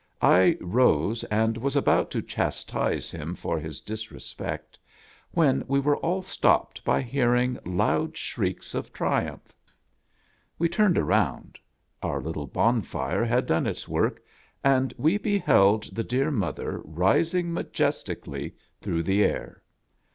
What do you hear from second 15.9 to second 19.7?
the dear mother rising majesti cally through the air.